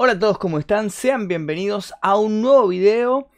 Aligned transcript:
Hola 0.00 0.12
a 0.12 0.18
todos, 0.20 0.38
¿cómo 0.38 0.60
están? 0.60 0.90
Sean 0.90 1.26
bienvenidos 1.26 1.92
a 2.02 2.16
un 2.16 2.40
nuevo 2.40 2.68
video. 2.68 3.30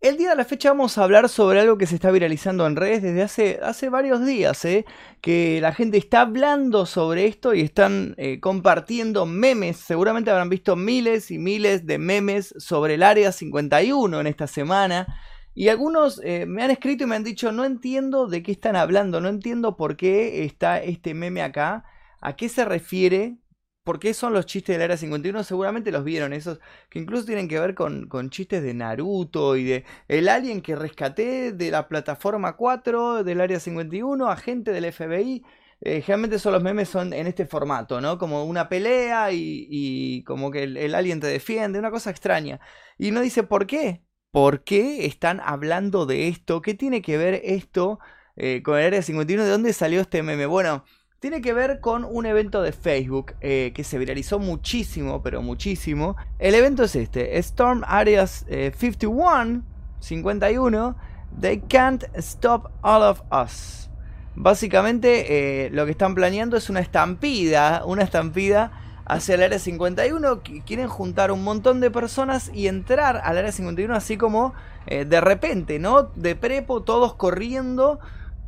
El 0.00 0.16
día 0.16 0.30
de 0.30 0.34
la 0.34 0.44
fecha 0.44 0.70
vamos 0.70 0.98
a 0.98 1.04
hablar 1.04 1.28
sobre 1.28 1.60
algo 1.60 1.78
que 1.78 1.86
se 1.86 1.94
está 1.94 2.10
viralizando 2.10 2.66
en 2.66 2.74
redes 2.74 3.02
desde 3.02 3.22
hace, 3.22 3.60
hace 3.62 3.88
varios 3.88 4.26
días, 4.26 4.64
¿eh? 4.64 4.84
que 5.20 5.60
la 5.60 5.72
gente 5.72 5.98
está 5.98 6.22
hablando 6.22 6.86
sobre 6.86 7.26
esto 7.26 7.54
y 7.54 7.60
están 7.60 8.16
eh, 8.18 8.40
compartiendo 8.40 9.26
memes. 9.26 9.76
Seguramente 9.76 10.32
habrán 10.32 10.48
visto 10.48 10.74
miles 10.74 11.30
y 11.30 11.38
miles 11.38 11.86
de 11.86 11.98
memes 11.98 12.52
sobre 12.58 12.94
el 12.94 13.04
Área 13.04 13.30
51 13.30 14.18
en 14.18 14.26
esta 14.26 14.48
semana. 14.48 15.06
Y 15.54 15.68
algunos 15.68 16.20
eh, 16.24 16.46
me 16.46 16.64
han 16.64 16.72
escrito 16.72 17.04
y 17.04 17.06
me 17.06 17.14
han 17.14 17.22
dicho, 17.22 17.52
no 17.52 17.64
entiendo 17.64 18.26
de 18.26 18.42
qué 18.42 18.50
están 18.50 18.74
hablando, 18.74 19.20
no 19.20 19.28
entiendo 19.28 19.76
por 19.76 19.96
qué 19.96 20.42
está 20.42 20.82
este 20.82 21.14
meme 21.14 21.42
acá, 21.42 21.84
a 22.20 22.34
qué 22.34 22.48
se 22.48 22.64
refiere, 22.64 23.36
por 23.84 23.98
qué 23.98 24.14
son 24.14 24.32
los 24.32 24.46
chistes 24.46 24.74
del 24.74 24.82
Área 24.82 24.96
51, 24.96 25.44
seguramente 25.44 25.90
los 25.90 26.04
vieron, 26.04 26.32
esos 26.32 26.60
que 26.88 26.98
incluso 26.98 27.24
tienen 27.24 27.48
que 27.48 27.58
ver 27.58 27.74
con, 27.74 28.08
chistes 28.30 28.62
de 28.62 28.74
Naruto 28.74 29.56
y 29.56 29.64
de 29.64 29.84
el 30.08 30.28
alien 30.28 30.62
que 30.62 30.76
rescaté 30.76 31.52
de 31.52 31.70
la 31.70 31.88
plataforma 31.88 32.56
4 32.56 33.24
del 33.24 33.40
Área 33.40 33.60
51, 33.60 34.28
agente 34.28 34.72
del 34.72 34.92
FBI. 34.92 35.44
Eh, 35.84 36.00
generalmente 36.00 36.38
son 36.38 36.52
los 36.52 36.62
memes 36.62 36.88
son 36.88 37.12
en 37.12 37.26
este 37.26 37.44
formato, 37.44 38.00
¿no? 38.00 38.16
Como 38.18 38.44
una 38.44 38.68
pelea 38.68 39.32
y, 39.32 40.22
como 40.24 40.50
que 40.52 40.62
el, 40.62 40.94
alien 40.94 41.18
te 41.20 41.26
defiende, 41.26 41.78
una 41.78 41.90
cosa 41.90 42.10
extraña. 42.10 42.60
Y 42.98 43.10
uno 43.10 43.20
dice, 43.20 43.42
¿por 43.42 43.66
qué? 43.66 44.04
¿Por 44.30 44.62
qué 44.64 45.06
están 45.06 45.40
hablando 45.40 46.06
de 46.06 46.28
esto? 46.28 46.62
¿Qué 46.62 46.74
tiene 46.74 47.02
que 47.02 47.18
ver 47.18 47.40
esto 47.44 47.98
eh, 48.36 48.62
con 48.62 48.78
el 48.78 48.86
Área 48.86 49.02
51? 49.02 49.44
¿De 49.44 49.50
dónde 49.50 49.72
salió 49.72 50.00
este 50.00 50.22
meme? 50.22 50.46
Bueno, 50.46 50.84
tiene 51.22 51.40
que 51.40 51.52
ver 51.52 51.78
con 51.78 52.04
un 52.04 52.26
evento 52.26 52.62
de 52.62 52.72
Facebook 52.72 53.34
eh, 53.40 53.70
que 53.76 53.84
se 53.84 53.96
viralizó 53.96 54.40
muchísimo, 54.40 55.22
pero 55.22 55.40
muchísimo. 55.40 56.16
El 56.40 56.56
evento 56.56 56.82
es 56.82 56.96
este, 56.96 57.38
Storm 57.38 57.84
Areas 57.86 58.44
eh, 58.48 58.72
51, 58.76 59.62
51, 60.00 60.96
They 61.40 61.60
Can't 61.60 62.02
Stop 62.14 62.72
All 62.82 63.02
of 63.02 63.22
Us. 63.30 63.88
Básicamente 64.34 65.66
eh, 65.66 65.70
lo 65.70 65.84
que 65.84 65.92
están 65.92 66.16
planeando 66.16 66.56
es 66.56 66.68
una 66.68 66.80
estampida, 66.80 67.84
una 67.86 68.02
estampida 68.02 68.72
hacia 69.04 69.36
el 69.36 69.44
área 69.44 69.60
51. 69.60 70.40
Quieren 70.66 70.88
juntar 70.88 71.30
un 71.30 71.44
montón 71.44 71.78
de 71.78 71.92
personas 71.92 72.50
y 72.52 72.66
entrar 72.66 73.20
al 73.22 73.38
área 73.38 73.52
51 73.52 73.94
así 73.94 74.16
como 74.16 74.54
eh, 74.88 75.04
de 75.04 75.20
repente, 75.20 75.78
¿no? 75.78 76.10
De 76.16 76.34
prepo, 76.34 76.82
todos 76.82 77.14
corriendo 77.14 78.00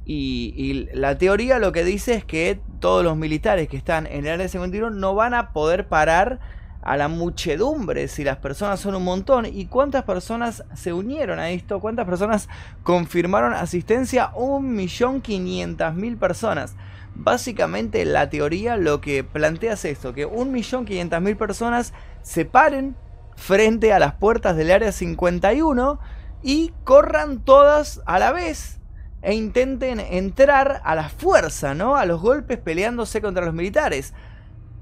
y, 0.06 0.88
la 0.92 1.16
teoría 1.16 1.58
lo 1.58 1.72
que 1.72 1.84
dice 1.84 2.14
es 2.14 2.24
que 2.24 2.60
todos 2.80 3.02
los 3.02 3.16
militares 3.16 3.68
que 3.68 3.76
están 3.76 4.06
en 4.06 4.26
el 4.26 4.32
área 4.32 4.48
51 4.48 4.90
no 4.90 5.14
van 5.14 5.34
a 5.34 5.52
poder 5.52 5.88
parar 5.88 6.40
a 6.82 6.98
la 6.98 7.08
muchedumbre 7.08 8.08
si 8.08 8.24
las 8.24 8.36
personas 8.36 8.80
son 8.80 8.94
un 8.94 9.04
montón. 9.04 9.46
¿Y 9.46 9.66
cuántas 9.66 10.04
personas 10.04 10.64
se 10.74 10.92
unieron 10.92 11.38
a 11.38 11.48
esto? 11.50 11.80
¿Cuántas 11.80 12.04
personas 12.04 12.48
confirmaron 12.82 13.54
asistencia? 13.54 14.32
1.500.000 14.32 16.18
personas. 16.18 16.76
Básicamente 17.14 18.04
la 18.04 18.28
teoría 18.28 18.76
lo 18.76 19.00
que 19.00 19.24
plantea 19.24 19.74
es 19.74 19.84
esto, 19.86 20.12
que 20.12 20.28
1.500.000 20.28 21.36
personas 21.36 21.94
se 22.20 22.44
paren 22.44 22.96
frente 23.36 23.92
a 23.94 23.98
las 23.98 24.14
puertas 24.14 24.56
del 24.56 24.70
área 24.70 24.92
51 24.92 25.98
y 26.42 26.72
corran 26.84 27.40
todas 27.40 28.02
a 28.04 28.18
la 28.18 28.32
vez 28.32 28.80
e 29.24 29.34
intenten 29.34 30.00
entrar 30.00 30.82
a 30.84 30.94
la 30.94 31.08
fuerza, 31.08 31.74
¿no? 31.74 31.96
A 31.96 32.04
los 32.04 32.20
golpes 32.20 32.58
peleándose 32.58 33.20
contra 33.20 33.44
los 33.44 33.54
militares. 33.54 34.14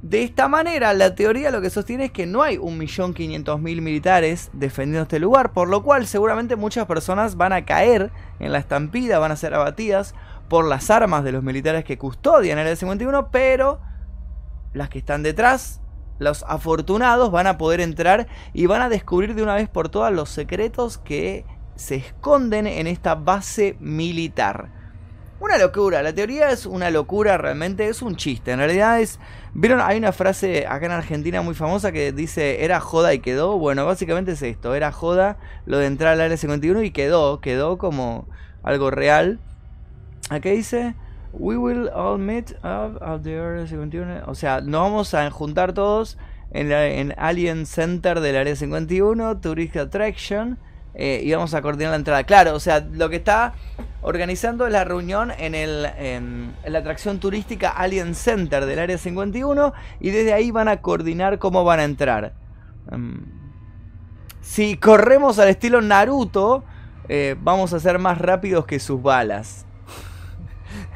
De 0.03 0.25
esta 0.25 0.49
manera, 0.49 0.93
la 0.95 1.15
teoría 1.15 1.53
lo 1.53 1.61
que 1.61 1.71
sostiene 1.71 2.07
es 2.07 2.11
que 2.11 2.27
no 2.27 2.43
hay 2.43 2.57
1.500.000 2.57 3.61
militares 3.81 4.51
defendiendo 4.53 5.03
este 5.03 5.21
lugar, 5.21 5.53
por 5.53 5.69
lo 5.69 5.85
cual 5.85 6.09
seguramente 6.09 6.57
muchas 6.57 6.87
personas 6.87 7.37
van 7.37 7.53
a 7.53 7.65
caer 7.65 8.11
en 8.41 8.51
la 8.51 8.59
estampida, 8.59 9.21
van 9.21 9.31
a 9.31 9.37
ser 9.37 9.55
abatidas 9.55 10.17
por 10.49 10.65
las 10.65 10.91
armas 10.91 11.23
de 11.23 11.31
los 11.31 11.45
militares 11.45 11.85
que 11.85 11.99
custodian 11.99 12.59
el 12.59 12.77
51, 12.77 13.31
pero 13.31 13.81
las 14.73 14.89
que 14.89 14.99
están 14.99 15.23
detrás, 15.23 15.81
los 16.19 16.45
afortunados, 16.49 17.31
van 17.31 17.47
a 17.47 17.57
poder 17.57 17.81
entrar 17.81 18.27
y 18.53 18.67
van 18.67 18.83
a 18.83 18.89
descubrir 18.89 19.37
de 19.37 19.45
una 19.45 19.55
vez 19.55 19.69
por 19.69 19.89
todas 19.89 20.13
los 20.13 20.31
secretos 20.31 20.99
que 20.99 21.45
se 21.77 21.97
esconden 21.97 22.67
en 22.67 22.87
esta 22.87 23.15
base 23.15 23.77
militar. 23.81 24.69
Una 25.43 25.59
locura, 25.59 26.05
la 26.05 26.13
teoría 26.13 26.51
es 26.51 26.67
una 26.67 26.91
locura 26.91 27.37
realmente, 27.37 27.89
es 27.89 28.01
un 28.01 28.15
chiste. 28.15 28.53
En 28.53 28.59
realidad 28.59 29.01
es. 29.01 29.19
¿Vieron? 29.55 29.81
Hay 29.81 29.99
una 29.99 30.13
frase 30.13 30.69
acá 30.69 30.87
en 30.87 30.93
Argentina 30.93 31.43
muy 31.43 31.55
famosa 31.55 31.91
que 31.91 32.13
dice: 32.13 32.63
Era 32.65 32.79
joda 32.79 33.13
y 33.13 33.19
quedó. 33.19 33.59
Bueno, 33.59 33.85
básicamente 33.85 34.33
es 34.33 34.43
esto: 34.43 34.77
Era 34.77 34.93
joda 34.93 35.39
lo 35.67 35.79
de 35.79 35.87
entrar 35.87 36.13
al 36.13 36.21
área 36.21 36.37
51 36.37 36.85
y 36.85 36.93
quedó, 36.93 37.41
quedó 37.41 37.77
como 37.77 38.29
algo 38.63 38.93
real. 38.93 39.41
Acá 40.31 40.51
dice: 40.51 40.95
We 41.33 41.57
will 41.57 41.89
all 41.89 42.19
meet 42.19 42.53
up 42.63 43.03
at 43.03 43.23
the 43.23 43.37
Area 43.37 43.67
51. 43.67 44.23
O 44.27 44.37
sea, 44.37 44.61
nos 44.61 44.81
vamos 44.81 45.13
a 45.13 45.29
juntar 45.33 45.73
todos 45.73 46.19
en, 46.53 46.69
la, 46.69 46.87
en 46.87 47.15
Alien 47.19 47.67
Center 47.67 48.21
del 48.21 48.37
Área 48.37 48.55
51, 48.55 49.41
Tourist 49.41 49.77
Attraction 49.77 50.57
eh, 50.95 51.23
y 51.25 51.33
vamos 51.33 51.55
a 51.55 51.63
coordinar 51.63 51.91
la 51.91 51.97
entrada. 51.97 52.25
Claro, 52.25 52.55
o 52.55 52.61
sea, 52.61 52.81
lo 52.81 53.09
que 53.09 53.17
está 53.17 53.55
organizando 54.03 54.67
es 54.67 54.73
la 54.73 54.85
reunión 54.85 55.31
en, 55.31 55.55
el, 55.55 55.87
en, 55.97 56.55
la 56.67 56.81
atracción 56.81 57.19
turística 57.19 57.71
Alien 57.71 58.15
Center 58.15 58.67
del 58.67 58.79
Área 58.79 58.99
51 58.99 59.73
y 60.01 60.11
desde 60.11 60.33
ahí 60.33 60.51
van 60.51 60.69
a 60.69 60.81
coordinar 60.81 61.39
cómo 61.39 61.65
van 61.65 61.81
a 61.81 61.85
entrar. 61.85 62.35
Um, 62.91 63.21
si 64.41 64.77
corremos 64.77 65.39
al 65.39 65.49
estilo 65.49 65.81
Naruto, 65.81 66.65
eh, 67.09 67.37
vamos 67.41 67.73
a 67.73 67.81
ser 67.81 67.99
más 67.99 68.19
rápidos 68.19 68.67
que 68.67 68.81
sus 68.81 69.01
balas. 69.01 69.67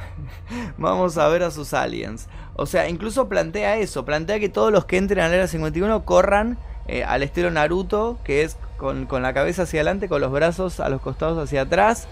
vamos 0.76 1.16
a 1.16 1.28
ver 1.28 1.44
a 1.44 1.50
sus 1.50 1.72
aliens. 1.72 2.28
O 2.54 2.66
sea, 2.66 2.88
incluso 2.88 3.28
plantea 3.28 3.76
eso, 3.76 4.04
plantea 4.04 4.40
que 4.40 4.48
todos 4.48 4.72
los 4.72 4.84
que 4.84 4.96
entren 4.96 5.24
al 5.24 5.32
Área 5.32 5.46
51 5.46 6.04
corran 6.04 6.58
eh, 6.88 7.04
al 7.04 7.22
estilo 7.22 7.50
Naruto, 7.50 8.18
que 8.24 8.42
es 8.42 8.56
con, 8.76 9.06
con, 9.06 9.22
la 9.22 9.32
cabeza 9.32 9.62
hacia 9.62 9.80
adelante, 9.80 10.08
con 10.08 10.20
los 10.20 10.32
brazos 10.32 10.80
a 10.80 10.88
los 10.88 11.00
costados 11.00 11.42
hacia 11.42 11.62
atrás. 11.62 12.06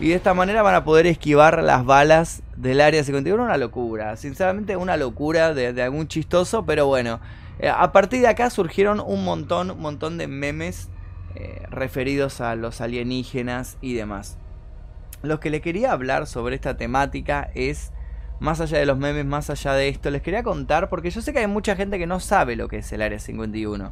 Y 0.00 0.10
de 0.10 0.14
esta 0.14 0.32
manera 0.32 0.62
van 0.62 0.76
a 0.76 0.84
poder 0.84 1.06
esquivar 1.06 1.62
las 1.62 1.84
balas 1.84 2.42
del 2.56 2.80
área 2.80 3.02
51. 3.02 3.42
Una 3.42 3.56
locura, 3.56 4.16
sinceramente 4.16 4.76
una 4.76 4.96
locura 4.96 5.54
de, 5.54 5.72
de 5.72 5.82
algún 5.82 6.08
chistoso, 6.08 6.64
pero 6.64 6.86
bueno. 6.86 7.20
Eh, 7.58 7.68
a 7.68 7.90
partir 7.92 8.20
de 8.20 8.28
acá 8.28 8.50
surgieron 8.50 9.00
un 9.00 9.24
montón, 9.24 9.72
un 9.72 9.80
montón 9.80 10.18
de 10.18 10.28
memes 10.28 10.88
eh, 11.34 11.62
referidos 11.70 12.40
a 12.40 12.54
los 12.54 12.80
alienígenas 12.80 13.76
y 13.80 13.94
demás. 13.94 14.38
Lo 15.22 15.40
que 15.40 15.50
le 15.50 15.60
quería 15.60 15.92
hablar 15.92 16.26
sobre 16.26 16.54
esta 16.54 16.76
temática 16.76 17.50
es 17.54 17.92
más 18.40 18.60
allá 18.60 18.78
de 18.78 18.86
los 18.86 18.98
memes, 18.98 19.24
más 19.24 19.50
allá 19.50 19.72
de 19.72 19.88
esto, 19.88 20.10
les 20.10 20.22
quería 20.22 20.42
contar, 20.42 20.88
porque 20.88 21.10
yo 21.10 21.20
sé 21.20 21.32
que 21.32 21.40
hay 21.40 21.46
mucha 21.48 21.74
gente 21.74 21.98
que 21.98 22.06
no 22.06 22.20
sabe 22.20 22.54
lo 22.56 22.68
que 22.68 22.78
es 22.78 22.92
el 22.92 23.02
Área 23.02 23.18
51. 23.18 23.90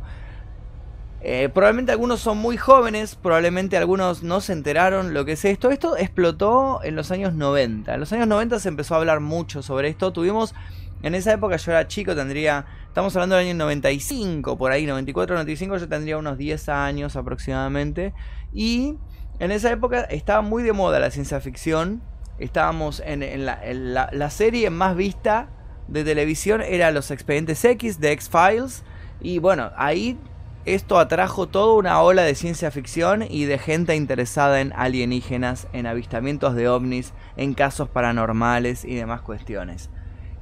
Eh, 1.21 1.49
probablemente 1.53 1.93
algunos 1.93 2.21
son 2.21 2.39
muy 2.39 2.57
jóvenes, 2.57 3.17
probablemente 3.17 3.77
algunos 3.77 4.23
no 4.23 4.41
se 4.41 4.53
enteraron 4.53 5.15
lo 5.15 5.25
que 5.25 5.33
es 5.33 5.45
esto. 5.45 5.71
Esto 5.71 5.97
explotó 5.97 6.81
en 6.85 6.95
los 6.95 7.11
años 7.11 7.35
90. 7.35 7.95
En 7.95 8.01
los 8.01 8.13
años 8.13 8.29
90 8.29 8.61
se 8.61 8.69
empezó 8.69 8.95
a 8.95 8.99
hablar 8.99 9.21
mucho 9.21 9.63
sobre 9.63 9.89
esto. 9.89 10.13
Tuvimos, 10.13 10.55
en 11.03 11.15
esa 11.15 11.33
época 11.33 11.57
yo 11.57 11.73
era 11.73 11.89
chico, 11.89 12.15
tendría, 12.15 12.67
estamos 12.87 13.15
hablando 13.17 13.37
del 13.37 13.47
año 13.47 13.55
95, 13.57 14.57
por 14.57 14.71
ahí, 14.73 14.87
94, 14.87 15.35
95, 15.35 15.79
yo 15.79 15.89
tendría 15.89 16.19
unos 16.19 16.39
10 16.39 16.69
años 16.69 17.17
aproximadamente. 17.17 18.15
Y 18.53 18.95
en 19.39 19.51
esa 19.51 19.71
época 19.73 20.03
estaba 20.03 20.43
muy 20.43 20.63
de 20.63 20.73
moda 20.73 21.01
la 21.01 21.11
ciencia 21.11 21.41
ficción 21.41 22.03
estábamos 22.39 23.03
en, 23.05 23.45
la, 23.45 24.31
serie 24.31 24.71
más 24.71 24.97
vista 24.97 25.49
de 25.89 26.05
televisión 26.05 26.61
era 26.63 26.91
Los 26.91 27.11
Expedientes 27.11 27.65
X 27.65 28.01
de 28.01 28.13
X-Files. 28.13 28.83
Y 29.21 29.39
bueno, 29.39 29.71
ahí 29.77 30.19
esto 30.67 30.99
atrajo 30.99 31.47
toda 31.47 31.75
una 31.75 32.03
ola 32.03 32.23
de 32.23 32.35
ciencia 32.35 32.71
ficción 32.71 33.25
y 33.29 33.45
de 33.45 33.59
gente 33.59 33.95
interesada 33.95 34.61
en 34.61 34.73
alienígenas, 34.75 35.69
en 35.73 35.87
avistamientos 35.87 36.55
de 36.55 36.69
ovnis, 36.69 37.13
en 37.37 37.55
casos 37.55 37.89
paranormales 37.89 38.85
y 38.85 38.97
demás 38.97 39.23
cuestiones. 39.23 39.91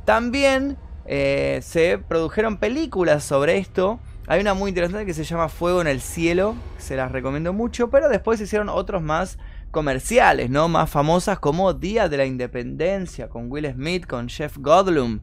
También 0.04 0.78
eh, 1.06 1.60
se 1.62 1.98
produjeron 1.98 2.56
películas 2.56 3.22
sobre 3.22 3.58
esto. 3.58 4.00
Hay 4.26 4.40
una 4.40 4.54
muy 4.54 4.70
interesante 4.70 5.04
que 5.04 5.12
se 5.12 5.24
llama 5.24 5.50
Fuego 5.50 5.82
en 5.82 5.86
el 5.86 6.00
Cielo, 6.00 6.54
se 6.78 6.96
las 6.96 7.12
recomiendo 7.12 7.52
mucho, 7.52 7.90
pero 7.90 8.08
después 8.08 8.38
se 8.38 8.44
hicieron 8.44 8.70
otros 8.70 9.02
más 9.02 9.38
comerciales, 9.70 10.48
¿no? 10.48 10.68
Más 10.68 10.88
famosas 10.88 11.38
como 11.38 11.74
Día 11.74 12.08
de 12.08 12.16
la 12.16 12.24
Independencia, 12.24 13.28
con 13.28 13.50
Will 13.52 13.70
Smith, 13.70 14.06
con 14.06 14.30
Jeff 14.30 14.56
Goldblum. 14.56 15.20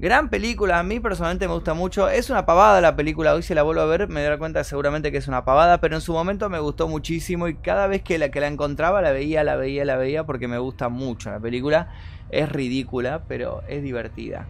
Gran 0.00 0.30
película, 0.30 0.78
a 0.78 0.82
mí 0.82 0.98
personalmente 0.98 1.46
me 1.46 1.52
gusta 1.52 1.74
mucho. 1.74 2.08
Es 2.08 2.30
una 2.30 2.46
pavada 2.46 2.80
la 2.80 2.96
película, 2.96 3.34
hoy 3.34 3.42
si 3.42 3.52
la 3.52 3.62
vuelvo 3.62 3.82
a 3.82 3.84
ver 3.84 4.08
me 4.08 4.24
doy 4.24 4.38
cuenta 4.38 4.64
seguramente 4.64 5.12
que 5.12 5.18
es 5.18 5.28
una 5.28 5.44
pavada, 5.44 5.78
pero 5.82 5.94
en 5.94 6.00
su 6.00 6.14
momento 6.14 6.48
me 6.48 6.58
gustó 6.58 6.88
muchísimo 6.88 7.48
y 7.48 7.56
cada 7.56 7.86
vez 7.86 8.00
que 8.00 8.16
la, 8.16 8.30
que 8.30 8.40
la 8.40 8.46
encontraba 8.46 9.02
la 9.02 9.12
veía, 9.12 9.44
la 9.44 9.56
veía, 9.56 9.84
la 9.84 9.98
veía 9.98 10.24
porque 10.24 10.48
me 10.48 10.56
gusta 10.56 10.88
mucho 10.88 11.30
la 11.30 11.38
película. 11.38 11.92
Es 12.30 12.48
ridícula, 12.48 13.24
pero 13.28 13.62
es 13.68 13.82
divertida. 13.82 14.46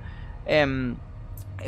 Eh, 0.46 0.94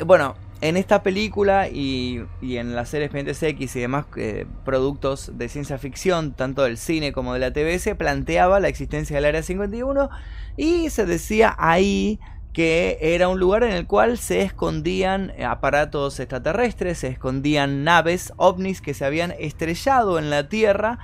bueno, 0.05 0.35
en 0.61 0.77
esta 0.77 1.03
película 1.03 1.67
y, 1.67 2.23
en 2.41 2.75
las 2.75 2.87
series 2.87 3.07
Expedientes 3.07 3.43
X 3.43 3.75
y 3.75 3.81
demás 3.81 4.05
eh, 4.15 4.45
productos 4.63 5.37
de 5.37 5.49
ciencia 5.49 5.77
ficción, 5.77 6.31
tanto 6.31 6.63
del 6.63 6.77
cine 6.77 7.11
como 7.11 7.33
de 7.33 7.39
la 7.41 7.51
TV, 7.51 7.77
se 7.79 7.95
planteaba 7.95 8.61
la 8.61 8.69
existencia 8.69 9.17
del 9.17 9.25
Área 9.25 9.43
51 9.43 10.09
y 10.55 10.89
se 10.89 11.05
decía 11.05 11.53
ahí 11.57 12.21
que 12.53 12.99
era 13.01 13.27
un 13.27 13.39
lugar 13.39 13.63
en 13.63 13.71
el 13.71 13.87
cual 13.87 14.17
se 14.19 14.43
escondían 14.43 15.33
aparatos 15.43 16.19
extraterrestres, 16.19 16.99
se 16.99 17.07
escondían 17.07 17.83
naves 17.83 18.31
ovnis 18.37 18.79
que 18.79 18.93
se 18.93 19.05
habían 19.05 19.33
estrellado 19.39 20.19
en 20.19 20.29
la 20.29 20.47
Tierra 20.47 20.99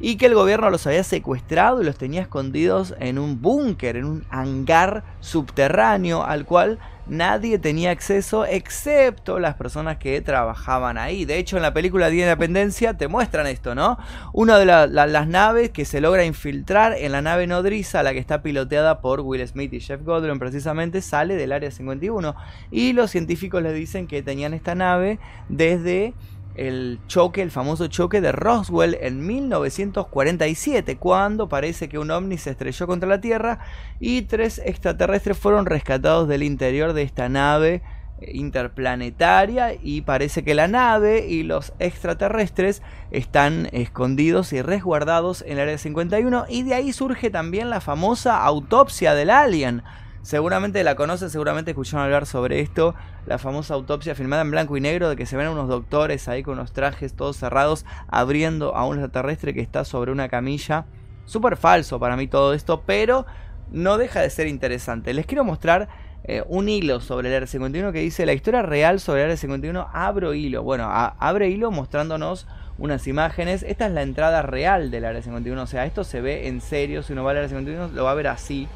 y 0.00 0.16
que 0.16 0.26
el 0.26 0.34
gobierno 0.34 0.70
los 0.70 0.86
había 0.86 1.04
secuestrado 1.04 1.80
y 1.80 1.84
los 1.84 1.98
tenía 1.98 2.22
escondidos 2.22 2.94
en 2.98 3.18
un 3.18 3.40
búnker, 3.40 3.96
en 3.96 4.06
un 4.06 4.24
hangar 4.30 5.04
subterráneo 5.20 6.24
al 6.24 6.46
cual 6.46 6.78
nadie 7.06 7.58
tenía 7.58 7.90
acceso 7.90 8.44
excepto 8.46 9.38
las 9.38 9.54
personas 9.54 9.98
que 9.98 10.20
trabajaban 10.20 10.98
ahí. 10.98 11.24
De 11.24 11.38
hecho, 11.38 11.56
en 11.56 11.62
la 11.62 11.74
película 11.74 12.10
de 12.10 12.16
Independencia 12.16 12.94
te 12.94 13.08
muestran 13.08 13.46
esto, 13.46 13.74
¿no? 13.74 13.98
Una 14.32 14.58
de 14.58 14.66
las 14.66 15.28
naves 15.28 15.70
que 15.70 15.84
se 15.84 16.00
logra 16.00 16.24
infiltrar 16.24 16.94
en 16.98 17.12
la 17.12 17.22
nave 17.22 17.46
nodriza, 17.46 18.02
la 18.02 18.12
que 18.12 18.18
está 18.18 18.42
piloteada 18.42 19.00
por 19.00 19.20
Will 19.20 19.46
Smith 19.46 19.72
y 19.72 19.80
Jeff 19.80 20.02
Goldblum 20.02 20.38
precisamente, 20.38 21.02
sale 21.02 21.36
del 21.36 21.52
Área 21.52 21.70
51. 21.70 22.34
Y 22.70 22.92
los 22.92 23.10
científicos 23.10 23.62
le 23.62 23.72
dicen 23.72 24.06
que 24.06 24.22
tenían 24.22 24.54
esta 24.54 24.74
nave 24.74 25.18
desde 25.48 26.14
el 26.54 27.00
choque, 27.08 27.42
el 27.42 27.50
famoso 27.50 27.88
choque 27.88 28.20
de 28.20 28.32
Roswell 28.32 28.96
en 29.00 29.26
1947, 29.26 30.96
cuando 30.96 31.48
parece 31.48 31.88
que 31.88 31.98
un 31.98 32.10
ovni 32.10 32.38
se 32.38 32.50
estrelló 32.50 32.86
contra 32.86 33.08
la 33.08 33.20
Tierra 33.20 33.58
y 34.00 34.22
tres 34.22 34.60
extraterrestres 34.64 35.36
fueron 35.36 35.66
rescatados 35.66 36.28
del 36.28 36.42
interior 36.42 36.92
de 36.92 37.02
esta 37.02 37.28
nave 37.28 37.82
eh, 38.20 38.30
interplanetaria 38.34 39.74
y 39.74 40.02
parece 40.02 40.44
que 40.44 40.54
la 40.54 40.68
nave 40.68 41.26
y 41.26 41.42
los 41.42 41.72
extraterrestres 41.80 42.82
están 43.10 43.68
escondidos 43.72 44.52
y 44.52 44.62
resguardados 44.62 45.42
en 45.42 45.52
el 45.52 45.60
área 45.60 45.78
51 45.78 46.46
y 46.48 46.62
de 46.62 46.74
ahí 46.74 46.92
surge 46.92 47.30
también 47.30 47.70
la 47.70 47.80
famosa 47.80 48.44
autopsia 48.44 49.14
del 49.14 49.30
alien 49.30 49.82
Seguramente 50.24 50.82
la 50.84 50.94
conocen, 50.94 51.28
seguramente 51.28 51.72
escucharon 51.72 52.06
hablar 52.06 52.24
sobre 52.24 52.60
esto. 52.60 52.94
La 53.26 53.36
famosa 53.36 53.74
autopsia 53.74 54.14
filmada 54.14 54.40
en 54.40 54.50
blanco 54.50 54.74
y 54.74 54.80
negro 54.80 55.10
de 55.10 55.16
que 55.16 55.26
se 55.26 55.36
ven 55.36 55.48
unos 55.48 55.68
doctores 55.68 56.28
ahí 56.28 56.42
con 56.42 56.54
unos 56.54 56.72
trajes 56.72 57.12
todos 57.12 57.36
cerrados 57.36 57.84
abriendo 58.08 58.74
a 58.74 58.86
un 58.86 58.96
extraterrestre 58.96 59.52
que 59.52 59.60
está 59.60 59.84
sobre 59.84 60.12
una 60.12 60.30
camilla. 60.30 60.86
Súper 61.26 61.58
falso 61.58 62.00
para 62.00 62.16
mí 62.16 62.26
todo 62.26 62.54
esto, 62.54 62.84
pero 62.86 63.26
no 63.70 63.98
deja 63.98 64.22
de 64.22 64.30
ser 64.30 64.46
interesante. 64.46 65.12
Les 65.12 65.26
quiero 65.26 65.44
mostrar 65.44 65.90
eh, 66.24 66.42
un 66.48 66.70
hilo 66.70 67.00
sobre 67.00 67.28
el 67.28 67.46
R51 67.46 67.92
que 67.92 67.98
dice 67.98 68.24
la 68.24 68.32
historia 68.32 68.62
real 68.62 69.00
sobre 69.00 69.24
el 69.24 69.30
R51. 69.30 69.90
Abro 69.92 70.32
hilo. 70.32 70.62
Bueno, 70.62 70.88
abre 70.90 71.50
hilo 71.50 71.70
mostrándonos 71.70 72.46
unas 72.78 73.06
imágenes. 73.08 73.62
Esta 73.62 73.88
es 73.88 73.92
la 73.92 74.00
entrada 74.00 74.40
real 74.40 74.90
del 74.90 75.04
Área 75.04 75.20
51. 75.20 75.60
O 75.60 75.66
sea, 75.66 75.84
esto 75.84 76.02
se 76.02 76.22
ve 76.22 76.48
en 76.48 76.62
serio. 76.62 77.02
Si 77.02 77.12
uno 77.12 77.24
va 77.24 77.32
al 77.32 77.36
Área 77.36 77.50
51 77.50 77.88
lo 77.88 78.04
va 78.04 78.12
a 78.12 78.14
ver 78.14 78.28
así 78.28 78.66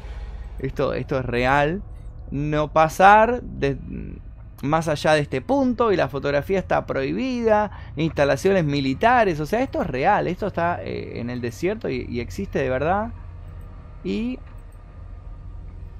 esto, 0.59 0.93
esto 0.93 1.19
es 1.19 1.25
real, 1.25 1.81
no 2.31 2.71
pasar 2.71 3.41
más 4.61 4.87
allá 4.87 5.13
de 5.13 5.21
este 5.21 5.41
punto 5.41 5.91
y 5.91 5.95
la 5.95 6.09
fotografía 6.09 6.59
está 6.59 6.85
prohibida, 6.85 7.71
instalaciones 7.95 8.65
militares, 8.65 9.39
o 9.39 9.45
sea, 9.45 9.61
esto 9.61 9.81
es 9.81 9.87
real, 9.87 10.27
esto 10.27 10.47
está 10.47 10.83
eh, 10.83 11.19
en 11.19 11.29
el 11.29 11.41
desierto 11.41 11.89
y, 11.89 12.19
existe 12.19 12.59
de 12.59 12.69
verdad. 12.69 13.09
Y 14.03 14.39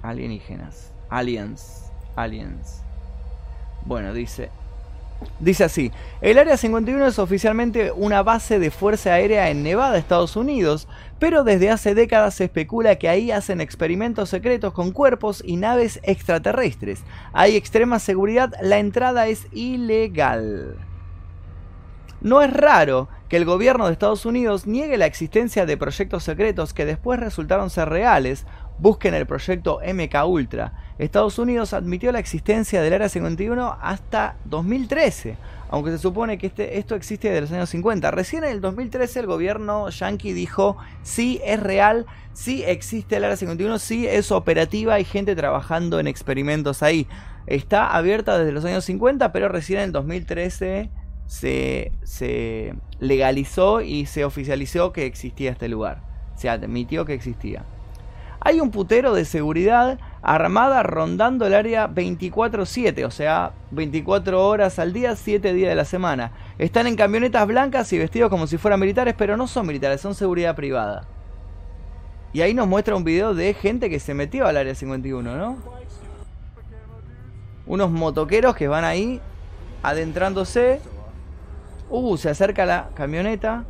alienígenas, 0.01 0.93
aliens, 1.09 1.91
aliens. 2.15 2.83
Bueno, 3.85 4.13
dice, 4.13 4.49
Dice 5.39 5.65
así, 5.65 5.91
el 6.21 6.37
Área 6.37 6.57
51 6.57 7.07
es 7.07 7.19
oficialmente 7.19 7.91
una 7.91 8.23
base 8.23 8.59
de 8.59 8.71
fuerza 8.71 9.13
aérea 9.13 9.49
en 9.49 9.63
Nevada, 9.63 9.97
Estados 9.97 10.35
Unidos, 10.35 10.87
pero 11.17 11.43
desde 11.43 11.69
hace 11.69 11.93
décadas 11.93 12.35
se 12.35 12.45
especula 12.45 12.97
que 12.97 13.09
ahí 13.09 13.31
hacen 13.31 13.61
experimentos 13.61 14.29
secretos 14.29 14.73
con 14.73 14.91
cuerpos 14.91 15.41
y 15.45 15.57
naves 15.57 15.99
extraterrestres. 16.03 17.03
Hay 17.33 17.55
extrema 17.55 17.99
seguridad, 17.99 18.53
la 18.61 18.79
entrada 18.79 19.27
es 19.27 19.47
ilegal. 19.51 20.77
No 22.21 22.41
es 22.41 22.51
raro 22.51 23.07
que 23.29 23.37
el 23.37 23.45
gobierno 23.45 23.85
de 23.85 23.93
Estados 23.93 24.25
Unidos 24.25 24.67
niegue 24.67 24.97
la 24.97 25.05
existencia 25.05 25.65
de 25.65 25.77
proyectos 25.77 26.23
secretos 26.23 26.73
que 26.73 26.85
después 26.85 27.19
resultaron 27.19 27.69
ser 27.69 27.87
reales. 27.87 28.45
Busquen 28.79 29.13
el 29.13 29.25
proyecto 29.25 29.81
MK 29.85 30.25
Ultra. 30.25 30.71
Estados 30.99 31.37
Unidos 31.37 31.73
admitió 31.73 32.13
la 32.13 32.19
existencia 32.19 32.81
del 32.81 32.93
Área 32.93 33.09
51 33.09 33.77
hasta 33.81 34.37
2013, 34.45 35.37
aunque 35.69 35.91
se 35.91 35.97
supone 35.97 36.37
que 36.37 36.47
este, 36.47 36.77
esto 36.77 36.95
existe 36.95 37.27
desde 37.27 37.41
los 37.41 37.51
años 37.51 37.69
50. 37.69 38.09
Recién 38.11 38.45
en 38.45 38.51
el 38.51 38.61
2013 38.61 39.19
el 39.19 39.25
gobierno 39.25 39.89
yankee 39.89 40.31
dijo, 40.31 40.77
sí 41.03 41.41
es 41.43 41.59
real, 41.59 42.05
sí 42.31 42.63
existe 42.65 43.17
el 43.17 43.25
Área 43.25 43.35
51, 43.35 43.79
sí 43.79 44.07
es 44.07 44.31
operativa, 44.31 44.93
hay 44.93 45.03
gente 45.03 45.35
trabajando 45.35 45.99
en 45.99 46.07
experimentos 46.07 46.81
ahí. 46.81 47.05
Está 47.47 47.95
abierta 47.95 48.37
desde 48.37 48.53
los 48.53 48.63
años 48.63 48.85
50, 48.85 49.33
pero 49.33 49.49
recién 49.49 49.79
en 49.79 49.85
el 49.85 49.91
2013 49.91 50.89
se, 51.27 51.91
se 52.03 52.75
legalizó 52.99 53.81
y 53.81 54.05
se 54.05 54.23
oficializó 54.23 54.93
que 54.93 55.05
existía 55.05 55.51
este 55.51 55.67
lugar. 55.67 56.01
Se 56.35 56.49
admitió 56.49 57.03
que 57.03 57.13
existía. 57.13 57.65
Hay 58.41 58.61
un 58.61 58.71
putero 58.71 59.13
de 59.13 59.25
seguridad 59.25 59.99
armada 60.21 60.83
rondando 60.83 61.45
el 61.45 61.53
área 61.53 61.87
24/7, 61.87 63.05
o 63.05 63.11
sea, 63.11 63.51
24 63.71 64.47
horas 64.47 64.79
al 64.79 64.93
día, 64.93 65.15
7 65.15 65.53
días 65.53 65.69
de 65.69 65.75
la 65.75 65.85
semana. 65.85 66.31
Están 66.57 66.87
en 66.87 66.95
camionetas 66.95 67.45
blancas 67.47 67.91
y 67.93 67.97
vestidos 67.97 68.29
como 68.29 68.47
si 68.47 68.57
fueran 68.57 68.79
militares, 68.79 69.15
pero 69.17 69.37
no 69.37 69.47
son 69.47 69.67
militares, 69.67 70.01
son 70.01 70.15
seguridad 70.15 70.55
privada. 70.55 71.05
Y 72.31 72.41
ahí 72.41 72.53
nos 72.53 72.67
muestra 72.67 72.95
un 72.95 73.03
video 73.03 73.33
de 73.33 73.53
gente 73.53 73.89
que 73.89 73.99
se 73.99 74.13
metió 74.13 74.45
al 74.45 74.57
área 74.57 74.75
51, 74.75 75.35
¿no? 75.35 75.57
Unos 77.65 77.91
motoqueros 77.91 78.55
que 78.55 78.67
van 78.67 78.83
ahí 78.83 79.19
adentrándose 79.83 80.79
Uh, 81.89 82.17
se 82.17 82.29
acerca 82.29 82.65
la 82.65 82.89
camioneta. 82.93 83.65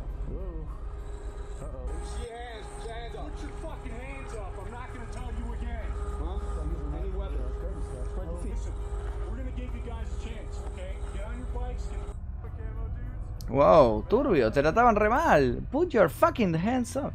Wow, 13.50 14.04
turbio, 14.08 14.52
te 14.52 14.62
trataban 14.62 14.94
re 14.94 15.08
mal. 15.08 15.60
Put 15.72 15.90
your 15.90 16.08
fucking 16.08 16.54
hands 16.54 16.94
up. 16.94 17.12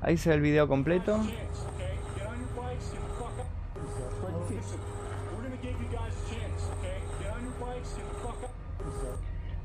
Ahí 0.00 0.16
se 0.16 0.28
ve 0.28 0.36
el 0.36 0.40
video 0.40 0.68
completo. 0.68 1.18